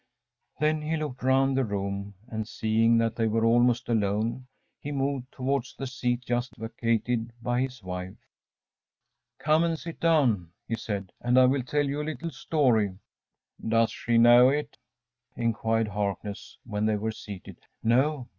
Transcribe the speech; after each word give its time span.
‚ÄĚ 0.55 0.59
Then 0.61 0.81
he 0.81 0.97
looked 0.97 1.21
round 1.21 1.55
the 1.55 1.63
room, 1.63 2.15
and, 2.27 2.47
seeing 2.47 2.97
that 2.97 3.15
they 3.15 3.27
were 3.27 3.45
almost 3.45 3.87
alone, 3.87 4.47
he 4.79 4.91
moved 4.91 5.31
towards 5.31 5.75
the 5.75 5.85
seat 5.85 6.21
just 6.21 6.55
vacated 6.57 7.31
by 7.39 7.61
his 7.61 7.83
wife. 7.83 8.17
“Come 9.37 9.63
and 9.63 9.77
sit 9.77 9.99
down,‚ÄĚ 9.99 10.47
he 10.67 10.73
said, 10.75 11.11
“and 11.21 11.37
I 11.37 11.45
will 11.45 11.61
tell 11.61 11.85
you 11.87 12.01
a 12.01 12.09
little 12.09 12.31
story.‚ÄĚ 12.31 12.97
“Does 13.69 13.91
she 13.91 14.17
know 14.17 14.49
it?‚ÄĚ 14.49 15.43
enquired 15.43 15.89
Harkness, 15.89 16.57
when 16.63 16.87
they 16.87 16.95
were 16.95 17.11
seated. 17.11 17.57
“No. 17.83 18.27